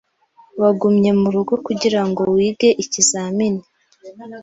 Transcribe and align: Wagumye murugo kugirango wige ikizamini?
Wagumye 0.61 1.09
murugo 1.21 1.53
kugirango 1.65 2.21
wige 2.35 2.69
ikizamini? 2.83 3.63